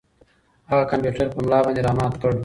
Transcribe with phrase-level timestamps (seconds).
[0.69, 2.31] هغه کمپیوټر په ملا باندې را مات کړ.